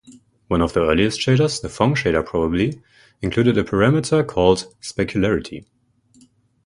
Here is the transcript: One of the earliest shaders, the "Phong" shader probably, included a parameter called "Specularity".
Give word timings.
One 0.47 0.63
of 0.63 0.73
the 0.73 0.81
earliest 0.81 1.19
shaders, 1.19 1.61
the 1.61 1.67
"Phong" 1.67 1.91
shader 1.93 2.25
probably, 2.25 2.81
included 3.21 3.55
a 3.55 3.63
parameter 3.63 4.25
called 4.25 4.65
"Specularity". 4.81 5.67